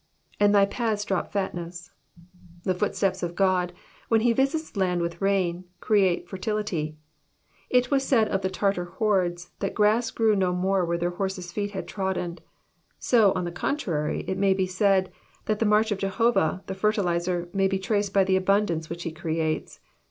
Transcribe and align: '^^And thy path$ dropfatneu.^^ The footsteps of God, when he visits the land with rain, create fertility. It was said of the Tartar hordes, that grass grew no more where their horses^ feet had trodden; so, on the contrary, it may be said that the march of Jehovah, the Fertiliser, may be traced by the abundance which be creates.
'^^And 0.39 0.51
thy 0.51 0.65
path$ 0.65 1.05
dropfatneu.^^ 1.05 1.91
The 2.63 2.73
footsteps 2.73 3.21
of 3.21 3.35
God, 3.35 3.71
when 4.07 4.21
he 4.21 4.33
visits 4.33 4.71
the 4.71 4.79
land 4.79 4.99
with 5.03 5.21
rain, 5.21 5.65
create 5.79 6.27
fertility. 6.27 6.97
It 7.69 7.91
was 7.91 8.03
said 8.03 8.27
of 8.29 8.41
the 8.41 8.49
Tartar 8.49 8.85
hordes, 8.97 9.51
that 9.59 9.75
grass 9.75 10.09
grew 10.09 10.35
no 10.35 10.53
more 10.53 10.83
where 10.85 10.97
their 10.97 11.11
horses^ 11.11 11.53
feet 11.53 11.69
had 11.73 11.87
trodden; 11.87 12.39
so, 12.97 13.31
on 13.33 13.45
the 13.45 13.51
contrary, 13.51 14.25
it 14.27 14.39
may 14.39 14.55
be 14.55 14.65
said 14.65 15.11
that 15.45 15.59
the 15.59 15.67
march 15.69 15.91
of 15.91 15.99
Jehovah, 15.99 16.63
the 16.65 16.73
Fertiliser, 16.73 17.49
may 17.53 17.67
be 17.67 17.77
traced 17.77 18.11
by 18.11 18.23
the 18.23 18.37
abundance 18.37 18.89
which 18.89 19.03
be 19.03 19.11
creates. 19.11 19.79